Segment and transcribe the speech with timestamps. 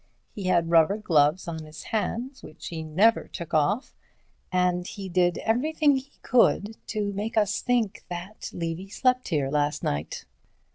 [0.33, 3.95] He had rubber gloves on his hands which he never took off,
[4.51, 9.83] and he did everything he could to make us think that Levy slept here last
[9.83, 10.25] night.